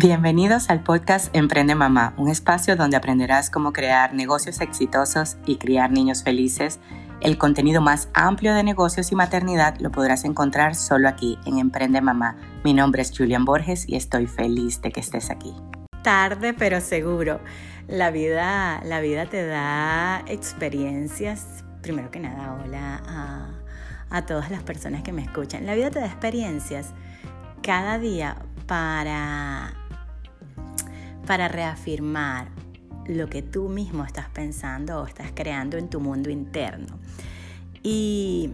Bienvenidos 0.00 0.70
al 0.70 0.84
podcast 0.84 1.34
Emprende 1.34 1.74
Mamá, 1.74 2.14
un 2.18 2.28
espacio 2.28 2.76
donde 2.76 2.96
aprenderás 2.96 3.50
cómo 3.50 3.72
crear 3.72 4.14
negocios 4.14 4.60
exitosos 4.60 5.38
y 5.44 5.56
criar 5.56 5.90
niños 5.90 6.22
felices. 6.22 6.78
El 7.20 7.36
contenido 7.36 7.80
más 7.80 8.08
amplio 8.14 8.54
de 8.54 8.62
negocios 8.62 9.10
y 9.10 9.16
maternidad 9.16 9.76
lo 9.80 9.90
podrás 9.90 10.24
encontrar 10.24 10.76
solo 10.76 11.08
aquí 11.08 11.36
en 11.46 11.58
Emprende 11.58 12.00
Mamá. 12.00 12.36
Mi 12.62 12.74
nombre 12.74 13.02
es 13.02 13.10
Julian 13.10 13.44
Borges 13.44 13.88
y 13.88 13.96
estoy 13.96 14.28
feliz 14.28 14.80
de 14.82 14.92
que 14.92 15.00
estés 15.00 15.30
aquí. 15.30 15.52
Tarde 16.04 16.54
pero 16.54 16.80
seguro. 16.80 17.40
La 17.88 18.12
vida, 18.12 18.80
la 18.84 19.00
vida 19.00 19.26
te 19.26 19.44
da 19.44 20.22
experiencias. 20.28 21.64
Primero 21.82 22.12
que 22.12 22.20
nada, 22.20 22.56
hola 22.62 23.02
a, 23.04 24.16
a 24.16 24.26
todas 24.26 24.52
las 24.52 24.62
personas 24.62 25.02
que 25.02 25.12
me 25.12 25.22
escuchan. 25.22 25.66
La 25.66 25.74
vida 25.74 25.90
te 25.90 25.98
da 25.98 26.06
experiencias 26.06 26.90
cada 27.62 27.98
día 27.98 28.36
para, 28.68 29.72
para 31.28 31.46
reafirmar 31.46 32.48
lo 33.06 33.28
que 33.28 33.42
tú 33.42 33.68
mismo 33.68 34.02
estás 34.02 34.30
pensando 34.30 35.02
o 35.02 35.06
estás 35.06 35.30
creando 35.34 35.76
en 35.76 35.90
tu 35.90 36.00
mundo 36.00 36.30
interno. 36.30 36.98
Y, 37.82 38.50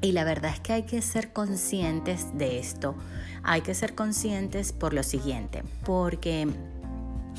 y 0.00 0.10
la 0.10 0.24
verdad 0.24 0.50
es 0.52 0.58
que 0.58 0.72
hay 0.72 0.82
que 0.82 1.00
ser 1.00 1.32
conscientes 1.32 2.36
de 2.36 2.58
esto. 2.58 2.96
Hay 3.44 3.60
que 3.60 3.72
ser 3.72 3.94
conscientes 3.94 4.72
por 4.72 4.94
lo 4.94 5.04
siguiente, 5.04 5.62
porque 5.84 6.48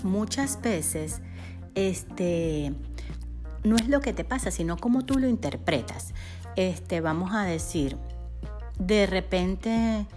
muchas 0.04 0.62
veces 0.62 1.20
este, 1.76 2.74
no 3.66 3.76
es 3.76 3.90
lo 3.90 4.00
que 4.00 4.14
te 4.14 4.24
pasa, 4.24 4.50
sino 4.50 4.78
cómo 4.78 5.04
tú 5.04 5.20
lo 5.20 5.28
interpretas. 5.28 6.14
Este, 6.56 7.02
vamos 7.02 7.34
a 7.34 7.44
decir, 7.44 7.98
de 8.80 9.08
repente 9.08 10.08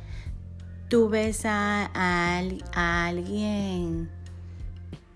tú 0.89 1.09
ves 1.09 1.45
a, 1.47 1.87
alguien 3.07 4.20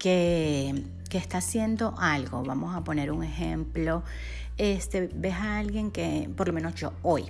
que, 0.05 0.85
está 1.13 1.39
haciendo 1.39 1.95
algo, 1.97 2.43
vamos 2.43 2.75
a 2.75 2.83
poner 2.83 3.11
un 3.13 3.23
ejemplo, 3.23 4.03
este, 4.59 5.09
ves 5.15 5.35
a 5.35 5.59
alguien 5.59 5.93
que, 5.93 6.29
por 6.37 6.49
lo 6.49 6.53
menos 6.53 6.75
yo 6.75 6.93
hoy, 7.03 7.25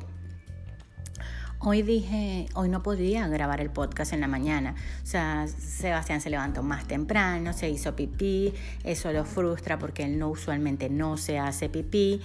Hoy 1.66 1.80
dije, 1.80 2.46
hoy 2.52 2.68
no 2.68 2.82
podía 2.82 3.26
grabar 3.26 3.62
el 3.62 3.70
podcast 3.70 4.12
en 4.12 4.20
la 4.20 4.28
mañana. 4.28 4.74
O 5.02 5.06
sea, 5.06 5.46
Sebastián 5.48 6.20
se 6.20 6.28
levantó 6.28 6.62
más 6.62 6.86
temprano, 6.86 7.54
se 7.54 7.70
hizo 7.70 7.96
pipí, 7.96 8.52
eso 8.82 9.10
lo 9.14 9.24
frustra 9.24 9.78
porque 9.78 10.02
él 10.04 10.18
no 10.18 10.28
usualmente 10.28 10.90
no 10.90 11.16
se 11.16 11.38
hace 11.38 11.70
pipí. 11.70 12.20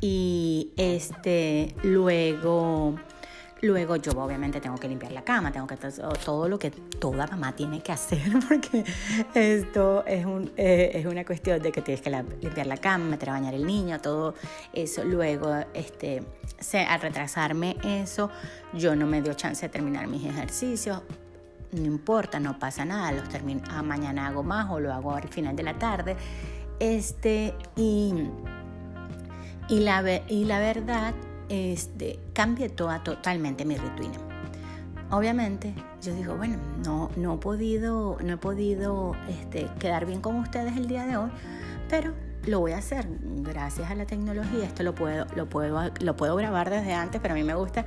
Y 0.00 0.70
este 0.76 1.74
luego 1.82 2.94
Luego 3.64 3.96
yo 3.96 4.12
obviamente 4.12 4.60
tengo 4.60 4.76
que 4.76 4.86
limpiar 4.86 5.12
la 5.12 5.24
cama, 5.24 5.50
tengo 5.50 5.66
que 5.66 5.78
todo 6.22 6.48
lo 6.50 6.58
que 6.58 6.70
toda 6.70 7.26
mamá 7.26 7.56
tiene 7.56 7.80
que 7.82 7.92
hacer 7.92 8.20
porque 8.48 8.84
esto 9.32 10.04
es, 10.06 10.26
un, 10.26 10.52
eh, 10.58 10.90
es 10.92 11.06
una 11.06 11.24
cuestión 11.24 11.62
de 11.62 11.72
que 11.72 11.80
tienes 11.80 12.02
que 12.02 12.10
limpiar 12.42 12.66
la 12.66 12.76
cama, 12.76 13.06
meter 13.06 13.30
a 13.30 13.32
bañar 13.32 13.54
el 13.54 13.66
niño, 13.66 13.98
todo 14.02 14.34
eso. 14.74 15.02
Luego, 15.04 15.64
este, 15.72 16.22
al 16.86 17.00
retrasarme 17.00 17.78
eso, 17.82 18.28
yo 18.74 18.94
no 18.94 19.06
me 19.06 19.22
dio 19.22 19.32
chance 19.32 19.64
de 19.66 19.72
terminar 19.72 20.08
mis 20.08 20.26
ejercicios. 20.26 21.00
No 21.72 21.86
importa, 21.86 22.38
no 22.38 22.58
pasa 22.58 22.84
nada, 22.84 23.12
los 23.12 23.30
termino, 23.30 23.62
ah, 23.70 23.82
mañana 23.82 24.26
hago 24.26 24.42
más 24.42 24.70
o 24.70 24.78
lo 24.78 24.92
hago 24.92 25.14
al 25.14 25.28
final 25.28 25.56
de 25.56 25.62
la 25.62 25.78
tarde. 25.78 26.16
Este, 26.80 27.54
y, 27.76 28.28
y, 29.70 29.80
la, 29.80 30.20
y 30.28 30.44
la 30.44 30.58
verdad 30.58 31.14
este, 31.48 32.18
cambie 32.32 32.68
toda, 32.68 33.02
totalmente 33.02 33.64
mi 33.64 33.76
rutina. 33.76 34.14
Obviamente, 35.10 35.74
yo 36.02 36.14
digo, 36.14 36.36
bueno, 36.36 36.56
no, 36.84 37.10
no 37.16 37.34
he 37.34 37.38
podido, 37.38 38.18
no 38.22 38.32
he 38.32 38.36
podido 38.36 39.12
este, 39.28 39.68
quedar 39.78 40.06
bien 40.06 40.20
con 40.20 40.36
ustedes 40.36 40.76
el 40.76 40.88
día 40.88 41.06
de 41.06 41.16
hoy, 41.16 41.30
pero 41.88 42.12
lo 42.46 42.60
voy 42.60 42.72
a 42.72 42.78
hacer 42.78 43.06
gracias 43.20 43.90
a 43.90 43.94
la 43.94 44.06
tecnología. 44.06 44.64
Esto 44.64 44.82
lo 44.82 44.94
puedo, 44.94 45.26
lo 45.36 45.48
puedo, 45.48 45.90
lo 46.00 46.16
puedo 46.16 46.36
grabar 46.36 46.70
desde 46.70 46.94
antes, 46.94 47.20
pero 47.20 47.34
a 47.34 47.36
mí 47.36 47.44
me 47.44 47.54
gusta 47.54 47.84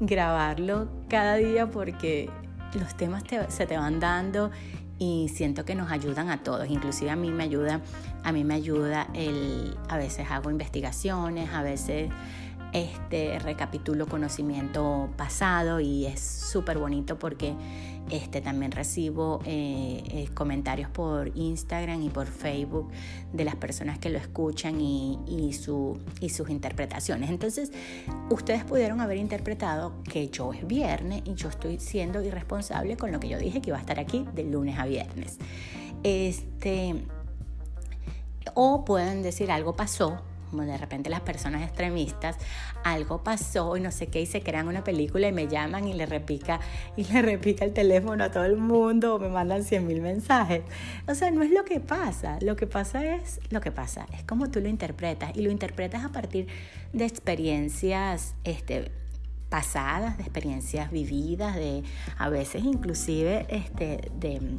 grabarlo 0.00 0.88
cada 1.08 1.34
día 1.36 1.70
porque 1.70 2.30
los 2.74 2.96
temas 2.96 3.24
se 3.48 3.66
te 3.66 3.76
van 3.76 3.98
dando 3.98 4.50
y 4.98 5.28
siento 5.28 5.64
que 5.64 5.74
nos 5.74 5.90
ayudan 5.90 6.28
a 6.28 6.42
todos, 6.42 6.68
inclusive 6.68 7.10
a 7.10 7.16
mí 7.16 7.30
me 7.30 7.44
ayuda, 7.44 7.80
a 8.24 8.32
mí 8.32 8.44
me 8.44 8.54
ayuda 8.54 9.08
el, 9.14 9.76
a 9.88 9.96
veces 9.96 10.30
hago 10.30 10.50
investigaciones, 10.50 11.50
a 11.52 11.62
veces 11.62 12.10
este, 12.72 13.38
recapitulo 13.38 14.06
conocimiento 14.06 15.08
pasado 15.16 15.80
y 15.80 16.06
es 16.06 16.20
súper 16.20 16.78
bonito 16.78 17.18
porque 17.18 17.54
este, 18.10 18.40
también 18.40 18.72
recibo 18.72 19.40
eh, 19.44 20.02
eh, 20.06 20.28
comentarios 20.34 20.90
por 20.90 21.30
Instagram 21.36 22.02
y 22.02 22.08
por 22.08 22.26
Facebook 22.26 22.90
de 23.32 23.44
las 23.44 23.56
personas 23.56 23.98
que 23.98 24.10
lo 24.10 24.18
escuchan 24.18 24.80
y, 24.80 25.52
su, 25.52 25.98
y 26.20 26.30
sus 26.30 26.48
interpretaciones. 26.50 27.30
Entonces, 27.30 27.72
ustedes 28.30 28.64
pudieron 28.64 29.00
haber 29.00 29.18
interpretado 29.18 30.02
que 30.04 30.28
yo 30.28 30.52
es 30.52 30.66
viernes 30.66 31.22
y 31.24 31.34
yo 31.34 31.48
estoy 31.48 31.78
siendo 31.78 32.22
irresponsable 32.22 32.96
con 32.96 33.12
lo 33.12 33.20
que 33.20 33.28
yo 33.28 33.38
dije 33.38 33.60
que 33.60 33.70
iba 33.70 33.78
a 33.78 33.80
estar 33.80 33.98
aquí 33.98 34.26
de 34.34 34.44
lunes 34.44 34.78
a 34.78 34.86
viernes. 34.86 35.38
Este, 36.02 36.94
o 38.54 38.84
pueden 38.84 39.22
decir 39.22 39.50
algo 39.50 39.76
pasó 39.76 40.22
de 40.52 40.78
repente 40.78 41.10
las 41.10 41.20
personas 41.20 41.62
extremistas, 41.62 42.36
algo 42.84 43.22
pasó 43.22 43.76
y 43.76 43.80
no 43.80 43.90
sé 43.90 44.08
qué, 44.08 44.20
y 44.20 44.26
se 44.26 44.42
crean 44.42 44.68
una 44.68 44.84
película 44.84 45.28
y 45.28 45.32
me 45.32 45.46
llaman 45.46 45.88
y 45.88 45.94
le 45.94 46.06
repica, 46.06 46.60
y 46.96 47.04
le 47.04 47.22
repica 47.22 47.64
el 47.64 47.72
teléfono 47.72 48.24
a 48.24 48.30
todo 48.30 48.44
el 48.44 48.56
mundo 48.56 49.14
o 49.14 49.18
me 49.18 49.28
mandan 49.28 49.64
100 49.64 49.86
mil 49.86 50.00
mensajes. 50.00 50.62
O 51.06 51.14
sea, 51.14 51.30
no 51.30 51.42
es 51.42 51.50
lo 51.50 51.64
que 51.64 51.80
pasa, 51.80 52.38
lo 52.40 52.56
que 52.56 52.66
pasa 52.66 53.14
es 53.14 53.40
lo 53.50 53.60
que 53.60 53.72
pasa, 53.72 54.06
es 54.12 54.24
como 54.24 54.50
tú 54.50 54.60
lo 54.60 54.68
interpretas 54.68 55.36
y 55.36 55.42
lo 55.42 55.50
interpretas 55.50 56.04
a 56.04 56.10
partir 56.10 56.46
de 56.92 57.04
experiencias 57.04 58.34
este, 58.44 58.90
pasadas, 59.48 60.16
de 60.16 60.22
experiencias 60.24 60.90
vividas, 60.90 61.56
de 61.56 61.82
a 62.18 62.28
veces 62.28 62.64
inclusive 62.64 63.46
este, 63.48 64.10
de, 64.18 64.58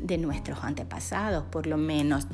de 0.00 0.18
nuestros 0.18 0.62
antepasados, 0.62 1.44
por 1.44 1.66
lo 1.66 1.76
menos 1.76 2.26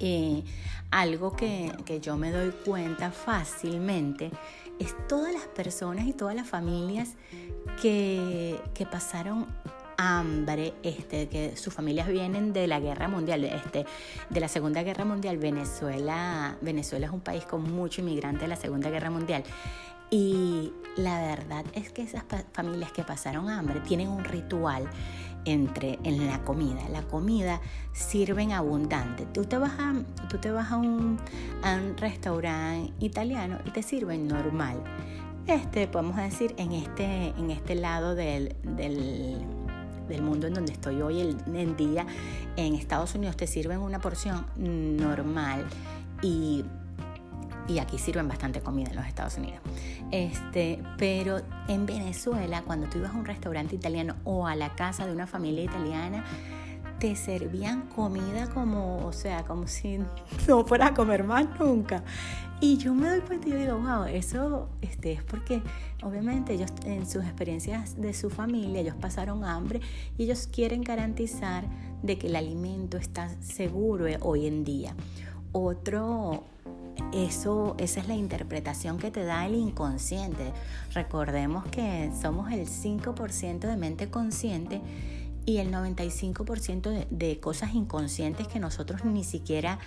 eh, 0.00 0.42
algo 0.90 1.34
que, 1.34 1.72
yo 2.00 2.16
me 2.16 2.30
doy 2.30 2.50
cuenta 2.64 3.10
fácilmente 3.10 4.30
es 4.78 4.94
todas 5.08 5.32
las 5.32 5.46
personas 5.46 6.06
y 6.06 6.12
todas 6.12 6.34
las 6.34 6.48
familias 6.48 7.14
que, 7.80 8.60
pasaron 8.90 9.46
hambre, 9.98 10.74
este, 10.82 11.28
que 11.28 11.56
sus 11.56 11.72
familias 11.72 12.08
vienen 12.08 12.52
de 12.52 12.66
la 12.66 12.80
guerra 12.80 13.08
mundial, 13.08 13.44
este, 13.44 13.86
de 14.28 14.40
la 14.40 14.48
Segunda 14.48 14.82
Guerra 14.82 15.04
Mundial. 15.04 15.38
Venezuela, 15.38 16.56
Venezuela 16.60 17.06
es 17.06 17.12
un 17.12 17.20
país 17.20 17.44
con 17.44 17.62
mucho 17.62 18.02
inmigrante 18.02 18.42
de 18.42 18.48
la 18.48 18.56
Segunda 18.56 18.90
Guerra 18.90 19.10
Mundial. 19.10 19.44
Y 20.10 20.72
la 20.96 21.20
verdad 21.20 21.64
es 21.74 21.90
que 21.90 22.02
esas 22.02 22.24
familias 22.52 22.92
que 22.92 23.02
pasaron 23.02 23.48
hambre 23.48 23.80
tienen 23.80 24.08
un 24.08 24.24
ritual 24.24 24.88
entre 25.44 25.98
en 26.02 26.26
la 26.26 26.42
comida. 26.44 26.88
La 26.90 27.02
comida 27.02 27.60
sirve 27.92 28.42
en 28.42 28.52
abundante. 28.52 29.26
Tú 29.26 29.44
te 29.44 29.56
vas 29.56 29.72
a, 29.78 29.94
tú 30.28 30.38
te 30.38 30.50
vas 30.50 30.72
a, 30.72 30.76
un, 30.76 31.18
restaurante 31.96 32.92
italiano 33.00 33.58
y 33.64 33.70
te 33.70 33.82
sirven 33.82 34.26
normal. 34.28 34.82
Este, 35.46 35.86
podemos 35.86 36.16
decir, 36.16 36.54
en 36.58 36.72
este, 36.72 37.28
en 37.28 37.50
este 37.50 37.76
lado 37.76 38.14
del, 38.14 38.56
del, 38.64 39.44
mundo 40.22 40.46
en 40.46 40.54
donde 40.54 40.72
estoy 40.72 41.02
hoy 41.02 41.20
en 41.20 41.76
día, 41.76 42.06
en 42.56 42.74
Estados 42.74 43.14
Unidos 43.14 43.36
te 43.36 43.46
sirven 43.46 43.80
una 43.80 44.00
porción 44.00 44.46
normal 44.56 45.64
y 46.22 46.64
y 47.68 47.78
aquí 47.78 47.98
sirven 47.98 48.28
bastante 48.28 48.60
comida 48.60 48.90
en 48.90 48.96
los 48.96 49.06
Estados 49.06 49.36
Unidos. 49.36 49.60
Este, 50.10 50.82
pero 50.98 51.40
en 51.68 51.86
Venezuela, 51.86 52.62
cuando 52.62 52.88
tú 52.88 52.98
ibas 52.98 53.12
a 53.12 53.14
un 53.14 53.24
restaurante 53.24 53.74
italiano 53.74 54.16
o 54.24 54.46
a 54.46 54.54
la 54.54 54.74
casa 54.74 55.06
de 55.06 55.12
una 55.12 55.26
familia 55.26 55.64
italiana, 55.64 56.24
te 56.98 57.14
servían 57.14 57.82
comida 57.88 58.48
como, 58.48 59.04
o 59.04 59.12
sea, 59.12 59.44
como 59.44 59.66
si 59.66 59.98
no 60.48 60.64
fuera 60.64 60.88
a 60.88 60.94
comer 60.94 61.24
más 61.24 61.46
nunca. 61.58 62.02
Y 62.58 62.78
yo 62.78 62.94
me 62.94 63.08
doy 63.08 63.20
cuenta 63.20 63.48
y 63.48 63.52
digo, 63.52 63.76
wow, 63.78 64.04
eso 64.04 64.70
este, 64.80 65.12
es 65.12 65.22
porque 65.22 65.60
obviamente 66.02 66.54
ellos 66.54 66.70
en 66.86 67.06
sus 67.06 67.22
experiencias 67.24 68.00
de 68.00 68.14
su 68.14 68.30
familia, 68.30 68.80
ellos 68.80 68.94
pasaron 68.98 69.44
hambre 69.44 69.80
y 70.16 70.24
ellos 70.24 70.48
quieren 70.50 70.82
garantizar 70.82 71.66
de 72.02 72.16
que 72.16 72.28
el 72.28 72.36
alimento 72.36 72.96
está 72.96 73.28
seguro 73.42 74.06
hoy 74.20 74.46
en 74.46 74.64
día. 74.64 74.94
Otro, 75.52 76.44
eso, 77.12 77.74
esa 77.78 78.00
es 78.00 78.08
la 78.08 78.14
interpretación 78.14 78.98
que 78.98 79.10
te 79.10 79.24
da 79.24 79.46
el 79.46 79.54
inconsciente. 79.54 80.52
Recordemos 80.92 81.64
que 81.66 82.10
somos 82.20 82.52
el 82.52 82.66
5% 82.66 83.60
de 83.60 83.76
mente 83.76 84.10
consciente 84.10 84.80
y 85.46 85.58
el 85.58 85.72
95% 85.72 87.06
de, 87.08 87.40
cosas 87.40 87.74
inconscientes 87.74 88.48
que 88.48 88.58
nosotros 88.58 89.04
ni 89.04 89.22
siquiera 89.22 89.78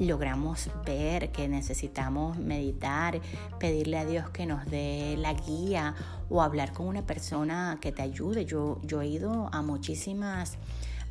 logramos 0.00 0.70
ver, 0.84 1.30
que 1.30 1.48
necesitamos 1.48 2.36
meditar, 2.36 3.20
pedirle 3.60 3.98
a 3.98 4.04
Dios 4.04 4.28
que 4.30 4.44
nos 4.44 4.66
dé 4.66 5.16
la 5.16 5.34
guía 5.34 5.94
o 6.28 6.42
hablar 6.42 6.72
con 6.72 6.88
una 6.88 7.06
persona 7.06 7.78
que 7.80 7.92
te 7.92 8.02
ayude. 8.02 8.44
Yo, 8.44 8.80
yo 8.82 9.02
he 9.02 9.06
ido 9.06 9.48
a 9.52 9.62
muchísimas 9.62 10.58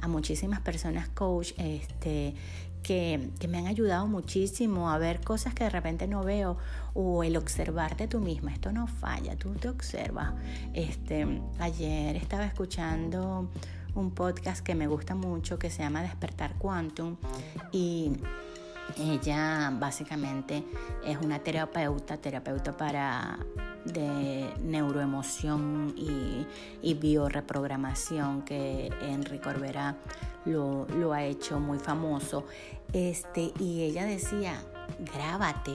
a 0.04 0.08
muchísimas 0.10 0.60
personas 0.60 1.08
coach 1.08 1.54
este, 1.58 2.36
que, 2.84 3.32
me 3.50 3.58
han 3.58 3.68
ayudado 3.68 4.06
muchísimo 4.08 4.92
a 4.92 4.98
ver 4.98 5.22
cosas 5.22 5.54
que 5.54 5.64
de 5.64 5.70
repente 5.70 6.08
no 6.08 6.24
veo 6.24 6.58
o 6.94 7.24
el 7.24 7.38
observarte 7.38 8.08
tú 8.08 8.20
misma. 8.20 8.52
Esto 8.54 8.72
no 8.72 8.86
falla, 8.88 9.36
tú 9.36 9.54
te 9.56 9.70
observas. 9.70 10.34
Este, 10.74 11.42
ayer 11.60 12.16
estaba 12.16 12.46
escuchando 12.46 13.50
un 13.96 14.12
podcast 14.12 14.64
que 14.64 14.76
me 14.76 14.88
gusta 14.88 15.16
mucho 15.16 15.58
que 15.58 15.70
se 15.70 15.84
llama 15.84 16.02
Despertar 16.02 16.56
Quantum 16.58 17.16
y 17.72 18.12
ella 18.98 19.72
básicamente 19.74 20.64
es 21.06 21.18
una 21.18 21.40
terapeuta, 21.40 22.18
terapeuta 22.18 22.76
para 22.76 23.40
de 23.86 24.54
neuroemoción 24.62 25.94
y, 25.98 26.46
y 26.82 26.94
bioreprogramación 26.94 28.44
que 28.44 28.90
Enrique 29.02 29.44
Corbera 29.44 29.98
lo, 30.46 30.88
lo, 30.98 31.14
ha 31.14 31.24
hecho 31.24 31.60
muy 31.60 31.80
famoso. 31.80 32.46
Este, 32.94 33.52
y 33.60 33.84
ella 33.84 34.06
decía, 34.06 34.62
grábate. 35.14 35.74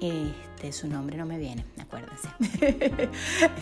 Este, 0.00 0.72
su 0.72 0.86
nombre 0.86 1.16
no 1.16 1.26
me 1.26 1.38
viene, 1.38 1.64
acuérdense. 1.80 2.28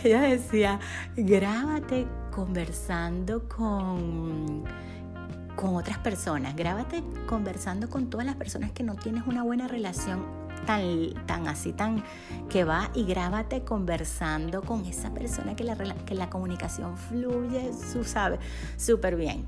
ella 0.03 0.21
decía, 0.21 0.79
grábate 1.15 2.05
conversando 2.31 3.47
con, 3.49 4.63
con 5.57 5.75
otras 5.75 5.97
personas, 5.97 6.55
grábate 6.55 7.03
conversando 7.25 7.89
con 7.89 8.09
todas 8.09 8.25
las 8.25 8.35
personas 8.35 8.71
que 8.71 8.83
no 8.83 8.95
tienes 8.95 9.23
una 9.25 9.43
buena 9.43 9.67
relación 9.67 10.46
tan, 10.65 11.13
tan 11.25 11.47
así, 11.47 11.73
tan 11.73 12.03
que 12.49 12.63
va 12.63 12.89
y 12.93 13.05
grábate 13.05 13.63
conversando 13.63 14.61
con 14.61 14.85
esa 14.85 15.13
persona 15.13 15.55
que 15.55 15.63
la, 15.63 15.75
que 15.75 16.15
la 16.15 16.29
comunicación 16.29 16.97
fluye, 16.97 17.71
su 17.73 18.03
sabe, 18.03 18.39
súper 18.77 19.15
bien 19.15 19.47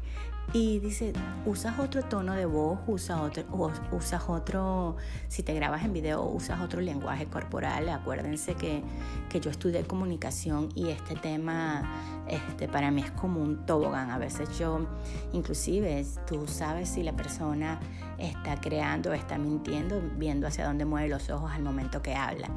y 0.51 0.79
dice, 0.79 1.13
usas 1.45 1.77
otro 1.79 2.01
tono 2.01 2.33
de 2.33 2.45
voz, 2.45 2.79
usas 2.88 3.19
otro, 3.21 3.44
usas 3.91 4.23
otro, 4.27 4.95
si 5.27 5.44
te 5.44 5.53
grabas 5.53 5.83
en 5.83 5.94
video, 5.94 6.23
usas 6.23 6.59
otro 6.61 6.81
lenguaje 6.81 7.27
corporal. 7.27 7.88
Acuérdense 7.89 8.56
que, 8.56 8.81
que 9.29 9.39
yo 9.39 9.51
estudié 9.51 9.83
comunicación 9.83 10.69
y 10.73 10.89
este 10.89 11.15
tema 11.15 12.23
este, 12.27 12.67
para 12.67 12.89
mí 12.89 13.01
es 13.01 13.11
como 13.11 13.41
un 13.41 13.65
tobogán. 13.65 14.09
A 14.09 14.17
veces 14.17 14.57
yo, 14.57 14.88
inclusive, 15.33 16.03
tú 16.25 16.47
sabes 16.47 16.89
si 16.89 17.03
la 17.03 17.13
persona 17.13 17.79
está 18.17 18.59
creando 18.59 19.13
está 19.13 19.38
mintiendo, 19.38 20.01
viendo 20.17 20.47
hacia 20.47 20.65
dónde 20.65 20.83
mueve 20.83 20.98
los 21.07 21.29
ojos 21.29 21.51
al 21.51 21.63
momento 21.63 22.01
que 22.01 22.15
habla. 22.15 22.49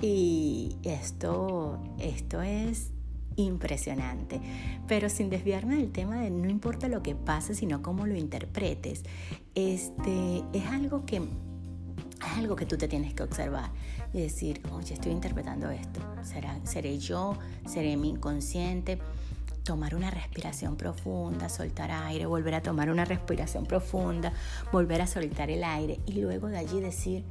Y 0.00 0.76
esto, 0.82 1.78
esto 1.98 2.42
es 2.42 2.92
impresionante. 3.36 4.40
Pero 4.86 5.08
sin 5.08 5.30
desviarme 5.30 5.76
del 5.76 5.90
tema 5.90 6.20
de 6.20 6.30
no 6.30 6.48
importa 6.48 6.88
lo 6.88 7.02
que 7.02 7.14
pase, 7.14 7.54
sino 7.54 7.82
cómo 7.82 8.06
lo 8.06 8.16
interpretes. 8.16 9.02
Este 9.54 10.42
es 10.52 10.66
algo 10.66 11.04
que 11.04 11.16
es 11.16 12.38
algo 12.38 12.54
que 12.54 12.66
tú 12.66 12.76
te 12.76 12.86
tienes 12.86 13.14
que 13.14 13.24
observar 13.24 13.70
y 14.12 14.20
decir, 14.20 14.62
oye, 14.72 14.94
estoy 14.94 15.12
interpretando 15.12 15.70
esto. 15.70 16.00
¿Será, 16.22 16.58
¿Seré 16.64 16.98
yo? 16.98 17.36
¿Seré 17.66 17.96
mi 17.96 18.10
inconsciente? 18.10 18.98
Tomar 19.64 19.94
una 19.94 20.10
respiración 20.10 20.76
profunda, 20.76 21.48
soltar 21.48 21.90
aire, 21.90 22.26
volver 22.26 22.54
a 22.54 22.62
tomar 22.62 22.90
una 22.90 23.04
respiración 23.04 23.64
profunda, 23.64 24.32
volver 24.72 25.02
a 25.02 25.06
soltar 25.06 25.50
el 25.50 25.64
aire 25.64 26.00
y 26.06 26.20
luego 26.20 26.48
de 26.48 26.58
allí 26.58 26.80
decir, 26.80 27.24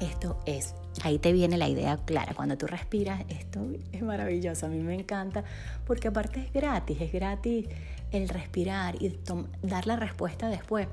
esto 0.00 0.40
es 0.46 0.74
ahí 1.02 1.18
te 1.18 1.32
viene 1.32 1.56
la 1.56 1.68
idea 1.68 1.96
clara. 1.98 2.34
Cuando 2.34 2.56
tú 2.56 2.66
respiras, 2.66 3.24
esto 3.28 3.60
es 3.92 4.02
maravilloso, 4.02 4.66
a 4.66 4.68
mí 4.68 4.78
me 4.78 4.94
encanta, 4.94 5.44
porque 5.86 6.08
aparte 6.08 6.40
es 6.40 6.52
gratis, 6.52 7.00
es 7.00 7.12
gratis 7.12 7.66
el 8.10 8.28
respirar 8.28 9.00
y 9.02 9.18
dar 9.62 9.86
la 9.86 9.96
respuesta 9.96 10.48
después. 10.48 10.88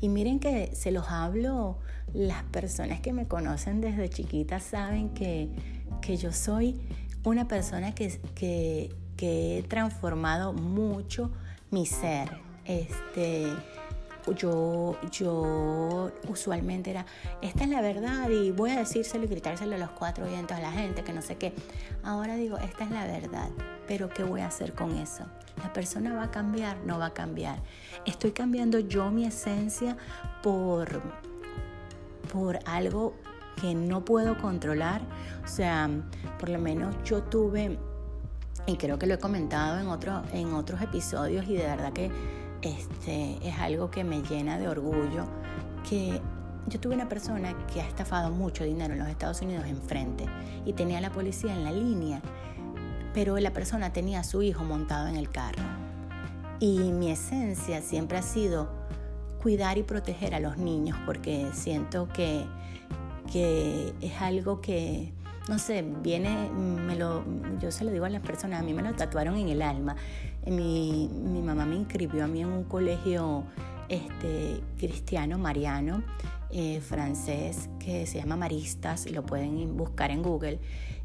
Y 0.00 0.08
miren 0.08 0.38
que 0.38 0.74
se 0.74 0.90
los 0.90 1.08
hablo, 1.08 1.78
las 2.14 2.42
personas 2.44 3.00
que 3.00 3.12
me 3.12 3.26
conocen 3.26 3.80
desde 3.80 4.08
chiquita 4.08 4.60
saben 4.60 5.10
que, 5.10 5.48
que 6.00 6.16
yo 6.16 6.32
soy 6.32 6.80
una 7.24 7.48
persona 7.48 7.94
que, 7.94 8.20
que, 8.34 8.94
que 9.16 9.58
he 9.58 9.62
transformado 9.62 10.52
mucho 10.52 11.30
mi 11.70 11.86
ser. 11.86 12.30
Este, 12.64 13.46
yo, 14.32 14.98
yo 15.10 16.10
usualmente 16.28 16.90
era, 16.90 17.06
esta 17.42 17.64
es 17.64 17.70
la 17.70 17.80
verdad 17.80 18.28
y 18.30 18.50
voy 18.50 18.70
a 18.70 18.78
decírselo 18.78 19.24
y 19.24 19.28
gritárselo 19.28 19.74
a 19.74 19.78
los 19.78 19.90
cuatro 19.90 20.26
vientos 20.26 20.56
a 20.56 20.60
la 20.60 20.72
gente, 20.72 21.02
que 21.02 21.12
no 21.12 21.22
sé 21.22 21.36
qué. 21.36 21.52
Ahora 22.02 22.36
digo, 22.36 22.58
esta 22.58 22.84
es 22.84 22.90
la 22.90 23.06
verdad, 23.06 23.48
pero 23.86 24.08
¿qué 24.08 24.22
voy 24.22 24.40
a 24.40 24.46
hacer 24.46 24.74
con 24.74 24.96
eso? 24.96 25.24
¿La 25.62 25.72
persona 25.72 26.14
va 26.14 26.24
a 26.24 26.30
cambiar? 26.30 26.78
No 26.84 26.98
va 26.98 27.06
a 27.06 27.14
cambiar. 27.14 27.60
Estoy 28.06 28.32
cambiando 28.32 28.78
yo 28.78 29.10
mi 29.10 29.24
esencia 29.24 29.96
por, 30.42 31.02
por 32.32 32.58
algo 32.66 33.14
que 33.60 33.74
no 33.74 34.04
puedo 34.04 34.38
controlar. 34.38 35.02
O 35.44 35.48
sea, 35.48 35.90
por 36.38 36.48
lo 36.48 36.58
menos 36.58 36.94
yo 37.04 37.22
tuve, 37.22 37.78
y 38.66 38.76
creo 38.76 38.98
que 38.98 39.06
lo 39.06 39.14
he 39.14 39.18
comentado 39.18 39.80
en, 39.80 39.88
otro, 39.88 40.22
en 40.32 40.52
otros 40.54 40.80
episodios, 40.80 41.46
y 41.48 41.54
de 41.54 41.64
verdad 41.64 41.92
que 41.92 42.10
este, 42.62 43.38
es 43.46 43.58
algo 43.58 43.90
que 43.90 44.04
me 44.04 44.22
llena 44.22 44.58
de 44.58 44.68
orgullo, 44.68 45.24
que 45.88 46.20
yo 46.68 46.80
tuve 46.80 46.94
una 46.94 47.08
persona 47.08 47.54
que 47.72 47.80
ha 47.80 47.86
estafado 47.86 48.30
mucho 48.30 48.64
dinero 48.64 48.92
en 48.92 49.00
los 49.00 49.08
Estados 49.08 49.40
Unidos 49.40 49.64
enfrente 49.66 50.26
y 50.66 50.72
tenía 50.74 51.00
la 51.00 51.10
policía 51.10 51.54
en 51.54 51.64
la 51.64 51.72
línea, 51.72 52.20
pero 53.14 53.38
la 53.38 53.52
persona 53.52 53.92
tenía 53.92 54.20
a 54.20 54.24
su 54.24 54.42
hijo 54.42 54.64
montado 54.64 55.08
en 55.08 55.16
el 55.16 55.30
carro. 55.30 55.62
Y 56.60 56.78
mi 56.92 57.10
esencia 57.10 57.80
siempre 57.80 58.18
ha 58.18 58.22
sido 58.22 58.68
cuidar 59.40 59.78
y 59.78 59.82
proteger 59.82 60.34
a 60.34 60.40
los 60.40 60.58
niños 60.58 60.98
porque 61.06 61.48
siento 61.52 62.08
que, 62.08 62.44
que 63.32 63.94
es 64.00 64.20
algo 64.20 64.60
que, 64.60 65.12
no 65.48 65.58
sé, 65.58 65.82
viene, 66.02 66.50
me 66.50 66.94
lo, 66.94 67.24
yo 67.58 67.70
se 67.70 67.84
lo 67.84 67.90
digo 67.90 68.04
a 68.04 68.10
las 68.10 68.22
personas, 68.22 68.60
a 68.60 68.62
mí 68.62 68.74
me 68.74 68.82
lo 68.82 68.92
tatuaron 68.94 69.36
en 69.36 69.48
el 69.48 69.62
alma. 69.62 69.96
Mi, 70.46 71.10
mi 71.12 71.40
mamá 71.40 71.64
me 71.64 71.76
inscribió 71.76 72.24
a 72.24 72.26
mí 72.26 72.42
en 72.42 72.48
un 72.48 72.64
colegio 72.64 73.44
este, 73.88 74.60
cristiano, 74.78 75.38
mariano, 75.38 76.02
eh, 76.50 76.80
francés, 76.80 77.68
que 77.78 78.06
se 78.06 78.18
llama 78.18 78.36
Maristas, 78.36 79.10
lo 79.10 79.24
pueden 79.24 79.76
buscar 79.76 80.10
en 80.10 80.22
Google. 80.22 80.60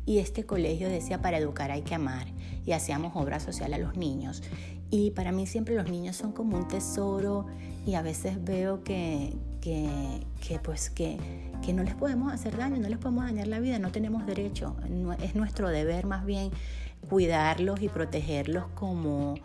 Y 0.05 0.19
este 0.19 0.45
colegio 0.45 0.89
decía, 0.89 1.21
para 1.21 1.37
educar 1.37 1.71
hay 1.71 1.81
que 1.81 1.95
amar. 1.95 2.27
Y 2.65 2.73
hacíamos 2.73 3.15
obra 3.15 3.39
social 3.39 3.73
a 3.73 3.77
los 3.77 3.95
niños. 3.95 4.43
Y 4.89 5.11
para 5.11 5.31
mí 5.31 5.47
siempre 5.47 5.75
los 5.75 5.89
niños 5.89 6.15
son 6.15 6.33
como 6.33 6.57
un 6.57 6.67
tesoro 6.67 7.45
y 7.85 7.95
a 7.95 8.01
veces 8.01 8.43
veo 8.43 8.83
que, 8.83 9.33
que, 9.63 10.59
pues 10.61 10.89
que, 10.89 11.17
que 11.65 11.73
no 11.73 11.83
les 11.83 11.95
podemos 11.95 12.33
hacer 12.33 12.57
daño, 12.57 12.77
no 12.81 12.89
les 12.89 12.97
podemos 12.97 13.23
dañar 13.23 13.47
la 13.47 13.61
vida, 13.61 13.79
no 13.79 13.91
tenemos 13.91 14.25
derecho. 14.25 14.75
Es 15.21 15.35
nuestro 15.35 15.69
deber 15.69 16.05
más 16.05 16.25
bien 16.25 16.51
cuidarlos 17.09 17.81
y 17.81 17.87
protegerlos 17.87 18.65
como, 18.75 19.35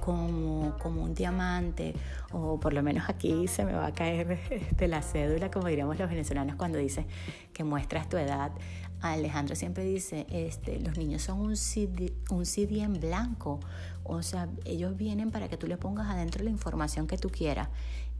como, 0.00 0.76
como, 0.78 1.02
un 1.02 1.14
diamante, 1.14 1.94
o 2.32 2.60
por 2.60 2.74
lo 2.74 2.82
menos 2.82 3.08
aquí 3.08 3.48
se 3.48 3.64
me 3.64 3.72
va 3.72 3.86
a 3.86 3.92
caer 3.92 4.32
este, 4.50 4.88
la 4.88 5.00
cédula, 5.00 5.50
como 5.50 5.68
diríamos 5.68 5.98
los 5.98 6.10
venezolanos 6.10 6.56
cuando 6.56 6.78
dice 6.78 7.06
que 7.54 7.64
muestras 7.64 8.08
tu 8.10 8.18
edad. 8.18 8.52
Alejandro 9.00 9.56
siempre 9.56 9.84
dice, 9.84 10.26
este, 10.28 10.78
los 10.78 10.96
niños 10.96 11.22
son 11.22 11.40
un 11.40 11.56
CD, 11.56 12.12
un 12.30 12.46
CD 12.46 12.82
en 12.82 13.00
blanco, 13.00 13.58
o 14.04 14.22
sea, 14.22 14.48
ellos 14.64 14.96
vienen 14.96 15.30
para 15.30 15.48
que 15.48 15.56
tú 15.56 15.66
le 15.66 15.76
pongas 15.76 16.08
adentro 16.08 16.44
la 16.44 16.50
información 16.50 17.06
que 17.06 17.16
tú 17.16 17.28
quieras. 17.30 17.68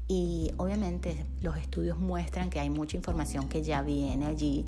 Y 0.09 0.53
obviamente 0.57 1.25
los 1.41 1.57
estudios 1.57 1.99
muestran 1.99 2.51
que 2.51 2.61
hay 2.61 2.71
mucha 2.71 2.97
información 2.97 3.49
que 3.49 3.63
ya 3.63 3.83
viene 3.83 4.27
allí, 4.27 4.65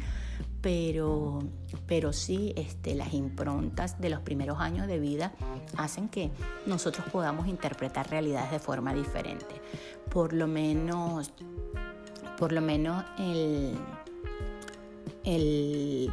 pero, 0.61 1.41
pero 1.87 2.12
sí 2.12 2.55
este, 2.57 2.95
las 2.95 3.12
improntas 3.12 4.00
de 4.00 4.09
los 4.09 4.21
primeros 4.21 4.59
años 4.61 4.87
de 4.87 4.99
vida 4.99 5.33
hacen 5.76 6.09
que 6.09 6.31
nosotros 6.67 7.07
podamos 7.12 7.47
interpretar 7.47 8.09
realidades 8.09 8.50
de 8.50 8.59
forma 8.59 8.95
diferente. 8.95 9.61
Por 10.11 10.33
lo 10.33 10.47
menos, 10.47 11.33
por 12.38 12.53
lo 12.53 12.62
menos 12.62 13.05
el, 13.19 13.76
el, 15.25 16.12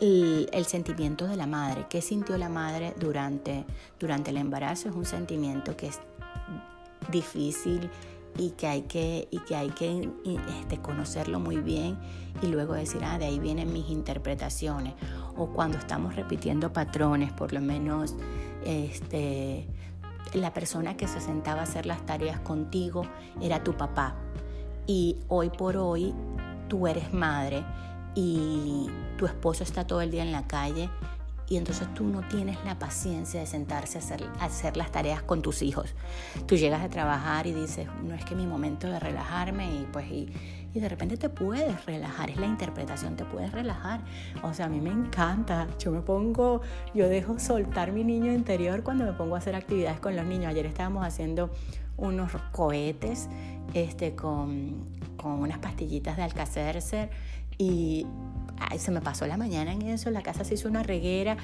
el, 0.00 0.64
sentimiento 0.66 1.26
de 1.26 1.36
la 1.36 1.46
madre. 1.46 1.86
¿Qué 1.88 2.02
sintió 2.02 2.36
la 2.38 2.48
madre 2.48 2.94
durante, 2.98 3.64
durante 3.98 4.30
el 4.30 4.36
embarazo? 4.36 4.88
Es 4.88 4.94
un 4.94 5.06
sentimiento 5.06 5.76
que 5.76 5.88
es 5.88 6.00
difícil 7.10 7.90
y 8.38 8.50
que 8.50 8.66
hay 8.66 8.82
que, 8.82 9.28
y 9.30 9.38
que, 9.40 9.56
hay 9.56 9.70
que 9.70 10.10
este, 10.60 10.78
conocerlo 10.78 11.40
muy 11.40 11.56
bien 11.56 11.98
y 12.42 12.46
luego 12.48 12.74
decir, 12.74 13.02
ah, 13.04 13.18
de 13.18 13.26
ahí 13.26 13.38
vienen 13.38 13.72
mis 13.72 13.88
interpretaciones. 13.88 14.94
O 15.36 15.48
cuando 15.48 15.78
estamos 15.78 16.16
repitiendo 16.16 16.72
patrones, 16.72 17.32
por 17.32 17.52
lo 17.52 17.60
menos 17.60 18.14
este, 18.64 19.66
la 20.34 20.52
persona 20.52 20.96
que 20.96 21.08
se 21.08 21.20
sentaba 21.20 21.60
a 21.60 21.64
hacer 21.64 21.86
las 21.86 22.04
tareas 22.04 22.40
contigo 22.40 23.02
era 23.40 23.62
tu 23.62 23.74
papá. 23.76 24.16
Y 24.86 25.16
hoy 25.28 25.50
por 25.50 25.76
hoy 25.76 26.14
tú 26.68 26.86
eres 26.86 27.12
madre 27.12 27.64
y 28.14 28.88
tu 29.18 29.26
esposo 29.26 29.62
está 29.62 29.86
todo 29.86 30.00
el 30.00 30.10
día 30.10 30.22
en 30.22 30.32
la 30.32 30.46
calle 30.46 30.90
y 31.48 31.56
entonces 31.56 31.92
tú 31.94 32.04
no 32.04 32.22
tienes 32.28 32.56
la 32.64 32.78
paciencia 32.78 33.40
de 33.40 33.46
sentarse 33.46 33.98
a 33.98 34.00
hacer, 34.00 34.24
hacer, 34.40 34.76
las 34.76 34.90
tareas 34.90 35.22
con 35.22 35.42
tus 35.42 35.62
hijos. 35.62 35.94
Tú 36.46 36.56
llegas 36.56 36.82
a 36.82 36.88
trabajar 36.88 37.46
y 37.46 37.52
dices, 37.52 37.86
no 38.02 38.14
es 38.14 38.24
que 38.24 38.34
mi 38.34 38.46
momento 38.46 38.88
de 38.88 38.98
relajarme 38.98 39.72
y 39.72 39.86
pues 39.92 40.10
y, 40.10 40.28
y 40.74 40.80
de 40.80 40.88
repente 40.88 41.16
te 41.16 41.28
puedes 41.28 41.84
relajar, 41.86 42.30
es 42.30 42.36
la 42.36 42.46
interpretación, 42.46 43.16
te 43.16 43.24
puedes 43.24 43.52
relajar. 43.52 44.00
O 44.42 44.52
sea, 44.54 44.66
a 44.66 44.68
mí 44.68 44.80
me 44.80 44.90
encanta, 44.90 45.68
yo 45.78 45.92
me 45.92 46.00
pongo, 46.00 46.62
yo 46.94 47.08
dejo 47.08 47.38
soltar 47.38 47.92
mi 47.92 48.02
niño 48.02 48.32
interior 48.32 48.82
cuando 48.82 49.04
me 49.04 49.12
pongo 49.12 49.36
a 49.36 49.38
hacer 49.38 49.54
actividades 49.54 50.00
con 50.00 50.16
los 50.16 50.26
niños. 50.26 50.48
Ayer 50.48 50.66
estábamos 50.66 51.06
haciendo 51.06 51.50
unos 51.96 52.32
cohetes 52.52 53.28
este, 53.72 54.14
con, 54.14 54.84
con 55.16 55.32
unas 55.32 55.58
pastillitas 55.58 56.16
de 56.16 56.24
Alcacercer 56.24 57.10
y 57.58 58.06
se 58.78 58.90
me 58.90 59.00
pasó 59.00 59.26
la 59.26 59.36
mañana 59.36 59.72
en 59.72 59.82
eso, 59.82 60.10
la 60.10 60.22
casa 60.22 60.44
se 60.44 60.54
hizo 60.54 60.68
una 60.68 60.82
reguera 60.82 61.36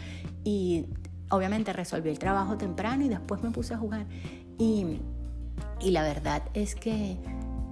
y 0.44 0.86
obviamente 1.30 1.72
resolví 1.72 2.10
el 2.10 2.18
trabajo 2.18 2.56
temprano 2.56 3.04
y 3.04 3.08
después 3.08 3.42
me 3.42 3.50
puse 3.50 3.74
a 3.74 3.78
jugar. 3.78 4.06
Y, 4.58 5.00
y 5.80 5.90
la 5.90 6.02
verdad 6.02 6.42
es 6.54 6.74
que 6.74 7.18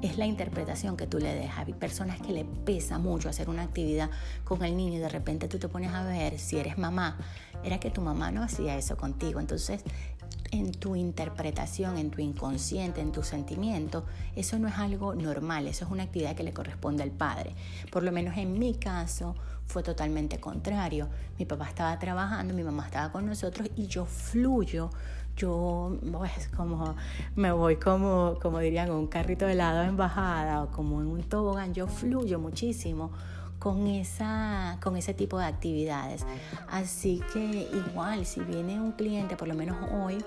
es 0.02 0.16
la 0.16 0.26
interpretación 0.26 0.96
que 0.96 1.06
tú 1.06 1.18
le 1.18 1.34
dejas. 1.34 1.66
Hay 1.66 1.74
personas 1.74 2.20
que 2.20 2.32
le 2.32 2.44
pesa 2.44 2.98
mucho 2.98 3.28
hacer 3.28 3.50
una 3.50 3.62
actividad 3.62 4.10
con 4.44 4.62
el 4.64 4.76
niño 4.76 4.94
y 4.94 4.98
de 4.98 5.08
repente 5.08 5.46
tú 5.48 5.58
te 5.58 5.68
pones 5.68 5.92
a 5.92 6.04
ver 6.04 6.38
si 6.38 6.58
eres 6.58 6.78
mamá. 6.78 7.18
Era 7.62 7.78
que 7.78 7.90
tu 7.90 8.00
mamá 8.00 8.30
no 8.30 8.42
hacía 8.42 8.76
eso 8.76 8.96
contigo. 8.96 9.40
Entonces 9.40 9.84
en 10.52 10.72
tu 10.72 10.96
interpretación, 10.96 11.96
en 11.96 12.10
tu 12.10 12.20
inconsciente, 12.20 13.00
en 13.00 13.12
tu 13.12 13.22
sentimiento, 13.22 14.04
eso 14.34 14.58
no 14.58 14.68
es 14.68 14.78
algo 14.78 15.14
normal, 15.14 15.68
eso 15.68 15.84
es 15.84 15.90
una 15.90 16.04
actividad 16.04 16.34
que 16.34 16.42
le 16.42 16.52
corresponde 16.52 17.02
al 17.02 17.10
padre. 17.10 17.54
Por 17.90 18.02
lo 18.02 18.12
menos 18.12 18.36
en 18.36 18.58
mi 18.58 18.74
caso 18.74 19.36
fue 19.66 19.82
totalmente 19.82 20.40
contrario. 20.40 21.08
Mi 21.38 21.44
papá 21.44 21.68
estaba 21.68 21.98
trabajando, 21.98 22.54
mi 22.54 22.64
mamá 22.64 22.86
estaba 22.86 23.12
con 23.12 23.26
nosotros 23.26 23.70
y 23.76 23.86
yo 23.86 24.04
fluyo, 24.04 24.90
yo 25.36 25.96
pues, 26.12 26.48
como 26.56 26.96
me 27.36 27.52
voy 27.52 27.76
como, 27.76 28.36
como 28.42 28.58
dirían, 28.58 28.90
un 28.90 29.06
carrito 29.06 29.46
de 29.46 29.52
helado 29.52 29.82
en 29.82 29.96
bajada 29.96 30.64
o 30.64 30.70
como 30.70 31.00
en 31.00 31.06
un 31.06 31.22
tobogán, 31.22 31.72
yo 31.72 31.86
fluyo 31.86 32.38
muchísimo 32.38 33.12
con, 33.60 33.86
esa, 33.86 34.78
con 34.82 34.96
ese 34.96 35.14
tipo 35.14 35.38
de 35.38 35.44
actividades. 35.44 36.26
Así 36.68 37.22
que 37.32 37.68
igual, 37.72 38.26
si 38.26 38.40
viene 38.40 38.80
un 38.80 38.92
cliente, 38.92 39.36
por 39.36 39.46
lo 39.46 39.54
menos 39.54 39.76
hoy, 39.92 40.24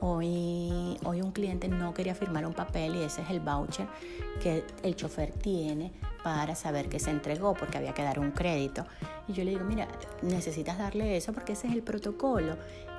Hoy, 0.00 0.98
hoy 1.04 1.22
un 1.22 1.32
cliente 1.32 1.68
no 1.68 1.94
quería 1.94 2.14
firmar 2.14 2.44
un 2.44 2.52
papel 2.52 2.96
y 2.96 3.02
ese 3.02 3.22
es 3.22 3.30
el 3.30 3.40
voucher 3.40 3.86
que 4.42 4.62
el 4.82 4.94
chofer 4.94 5.32
tiene 5.32 5.90
para 6.22 6.54
saber 6.54 6.90
que 6.90 6.98
se 6.98 7.10
entregó 7.10 7.54
porque 7.54 7.78
había 7.78 7.94
que 7.94 8.02
dar 8.02 8.18
un 8.18 8.30
crédito. 8.30 8.84
Y 9.26 9.32
yo 9.32 9.42
le 9.42 9.52
digo, 9.52 9.64
mira, 9.64 9.88
necesitas 10.22 10.76
darle 10.76 11.16
eso 11.16 11.32
porque 11.32 11.54
ese 11.54 11.68
es 11.68 11.72
el 11.72 11.82
protocolo. 11.82 12.56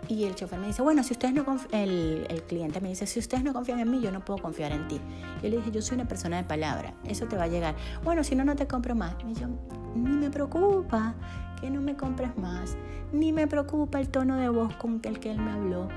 Y 0.07 0.23
el 0.23 0.33
chofer 0.33 0.59
me 0.59 0.67
dice, 0.67 0.81
bueno, 0.81 1.03
si 1.03 1.13
ustedes 1.13 1.35
no 1.35 1.45
el, 1.71 2.25
el 2.29 2.43
cliente 2.43 2.81
me 2.81 2.89
dice, 2.89 3.05
si 3.05 3.19
ustedes 3.19 3.43
no 3.43 3.53
confían 3.53 3.79
en 3.79 3.91
mí, 3.91 4.01
yo 4.01 4.11
no 4.11 4.25
puedo 4.25 4.41
confiar 4.41 4.71
en 4.71 4.87
ti. 4.87 4.99
Yo 5.43 5.49
le 5.49 5.57
dije, 5.57 5.69
yo 5.71 5.81
soy 5.83 5.95
una 5.95 6.07
persona 6.07 6.37
de 6.37 6.45
palabra, 6.45 6.93
eso 7.05 7.27
te 7.27 7.37
va 7.37 7.43
a 7.43 7.47
llegar. 7.47 7.75
Bueno, 8.03 8.23
si 8.23 8.35
no, 8.35 8.43
no 8.43 8.55
te 8.55 8.65
compro 8.65 8.95
más. 8.95 9.15
Y 9.27 9.35
yo, 9.35 9.47
ni 9.95 10.17
me 10.17 10.31
preocupa 10.31 11.13
que 11.61 11.69
no 11.69 11.81
me 11.81 11.95
compres 11.95 12.35
más, 12.37 12.75
ni 13.11 13.33
me 13.33 13.47
preocupa 13.47 13.99
el 13.99 14.09
tono 14.09 14.37
de 14.37 14.49
voz 14.49 14.75
con 14.77 14.99
el 15.03 15.19
que 15.19 15.31
él 15.31 15.39
me 15.39 15.51
habló 15.51 15.87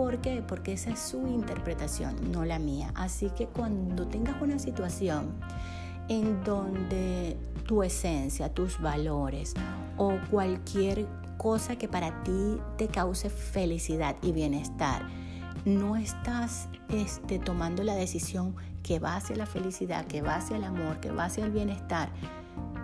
¿Por 0.00 0.22
qué? 0.22 0.42
Porque 0.42 0.72
esa 0.72 0.92
es 0.92 0.98
su 0.98 1.26
interpretación, 1.26 2.32
no 2.32 2.46
la 2.46 2.58
mía. 2.58 2.90
Así 2.94 3.28
que 3.36 3.48
cuando 3.48 4.08
tengas 4.08 4.40
una 4.40 4.58
situación 4.58 5.34
en 6.08 6.42
donde 6.42 7.36
tu 7.66 7.82
esencia, 7.82 8.48
tus 8.48 8.80
valores 8.80 9.52
o 9.98 10.14
cualquier 10.30 11.06
cosa 11.36 11.76
que 11.76 11.86
para 11.86 12.22
ti 12.22 12.56
te 12.78 12.88
cause 12.88 13.28
felicidad 13.28 14.16
y 14.22 14.32
bienestar, 14.32 15.06
no 15.66 15.96
estás 15.96 16.70
este, 16.88 17.38
tomando 17.38 17.84
la 17.84 17.94
decisión 17.94 18.56
que 18.82 19.00
va 19.00 19.16
hacia 19.16 19.36
la 19.36 19.44
felicidad, 19.44 20.06
que 20.06 20.22
va 20.22 20.36
hacia 20.36 20.56
el 20.56 20.64
amor, 20.64 21.00
que 21.00 21.10
va 21.12 21.26
hacia 21.26 21.44
el 21.44 21.50
bienestar, 21.50 22.08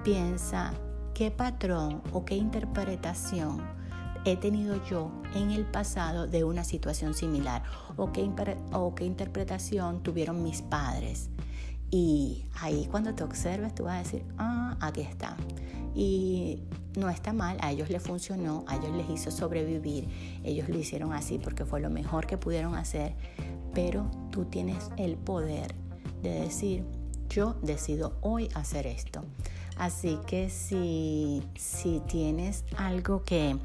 piensa 0.05 0.75
qué 1.15 1.31
patrón 1.31 2.03
o 2.13 2.27
qué 2.27 2.35
interpretación 2.35 3.86
he 4.27 4.37
tenido 4.37 4.85
yo 4.87 5.13
en 5.37 5.53
el 5.53 5.65
pasado 5.65 6.27
de 6.27 6.43
una 6.43 6.65
situación 6.65 7.15
similar 7.15 7.63
o 7.97 8.11
qué, 8.11 8.29
o 8.73 8.95
qué 8.95 9.05
interpretación 9.05 10.03
tuvieron 10.03 10.43
mis 10.43 10.63
padres. 10.63 11.31
Y 11.93 12.45
ahí 12.61 12.89
cuando 12.91 13.15
te 13.15 13.23
observes 13.23 13.73
tú 13.75 13.85
vas 13.85 13.95
a 13.95 13.99
decir, 13.99 14.25
ah, 14.37 14.77
aquí 14.81 15.03
está. 15.03 15.37
Y 15.95 16.59
no 16.97 17.09
está 17.09 17.33
mal, 17.33 17.57
a 17.61 17.71
ellos 17.71 17.89
les 17.89 18.03
funcionó, 18.03 18.65
a 18.67 18.77
ellos 18.77 18.91
les 18.97 19.09
hizo 19.09 19.31
sobrevivir, 19.31 20.09
ellos 20.43 20.69
lo 20.69 20.77
hicieron 20.77 21.13
así 21.13 21.39
porque 21.39 21.65
fue 21.65 21.81
lo 21.81 21.89
mejor 21.89 22.27
que 22.27 22.37
pudieron 22.37 22.75
hacer, 22.75 23.15
pero 23.73 24.11
tú 24.33 24.45
tienes 24.47 24.91
el 24.97 25.17
poder 25.17 25.73
de 26.23 26.41
decir, 26.41 26.85
yo 27.29 27.55
decido 27.63 28.17
hoy 28.23 28.49
hacer 28.55 28.89
esto. 28.89 29.23
Así 29.77 30.19
que 30.27 30.49
si, 30.49 31.43
si 31.55 32.01
tienes 32.09 32.65
algo 32.79 33.25
que, 33.25 33.57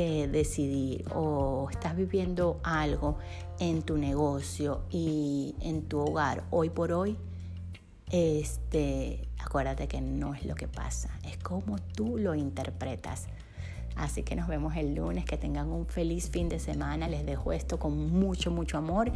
decidir 0.00 1.04
o 1.14 1.68
estás 1.70 1.96
viviendo 1.96 2.60
algo 2.64 3.18
en 3.58 3.82
tu 3.82 3.96
negocio 3.96 4.82
y 4.90 5.54
en 5.60 5.82
tu 5.82 6.00
hogar 6.00 6.44
hoy 6.50 6.70
por 6.70 6.92
hoy, 6.92 7.16
este, 8.10 9.28
acuérdate 9.38 9.86
que 9.86 10.00
no 10.00 10.34
es 10.34 10.44
lo 10.44 10.56
que 10.56 10.68
pasa, 10.68 11.10
es 11.24 11.38
como 11.38 11.78
tú 11.78 12.18
lo 12.18 12.34
interpretas. 12.34 13.26
Así 13.96 14.24
que 14.24 14.34
nos 14.34 14.48
vemos 14.48 14.74
el 14.76 14.96
lunes, 14.96 15.24
que 15.24 15.36
tengan 15.36 15.70
un 15.70 15.86
feliz 15.86 16.28
fin 16.28 16.48
de 16.48 16.58
semana, 16.58 17.06
les 17.06 17.24
dejo 17.24 17.52
esto 17.52 17.78
con 17.78 18.10
mucho, 18.10 18.50
mucho 18.50 18.76
amor 18.76 19.12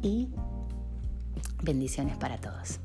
y 0.00 0.30
bendiciones 1.62 2.16
para 2.16 2.38
todos. 2.38 2.80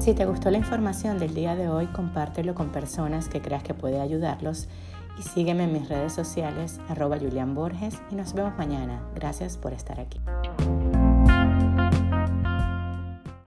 Si 0.00 0.14
te 0.14 0.24
gustó 0.24 0.50
la 0.50 0.58
información 0.58 1.18
del 1.18 1.34
día 1.34 1.54
de 1.54 1.68
hoy, 1.68 1.86
compártelo 1.88 2.54
con 2.54 2.70
personas 2.70 3.28
que 3.28 3.42
creas 3.42 3.62
que 3.62 3.74
puede 3.74 4.00
ayudarlos 4.00 4.68
y 5.18 5.22
sígueme 5.22 5.64
en 5.64 5.72
mis 5.72 5.88
redes 5.88 6.12
sociales 6.12 6.80
arroba 6.88 7.18
Julián 7.18 7.54
Borges 7.54 8.00
y 8.10 8.14
nos 8.14 8.34
vemos 8.34 8.56
mañana. 8.56 9.02
Gracias 9.14 9.56
por 9.56 9.72
estar 9.72 10.00
aquí. 10.00 10.20